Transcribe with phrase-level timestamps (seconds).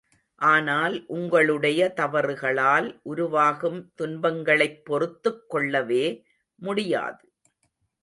[0.41, 6.05] ஆனால், உங்களுடைய தவறுகளால் உருவாகும் துன்பங்களைப் பொறுத்துக் கொள்ளவே
[6.61, 7.23] முடியாது.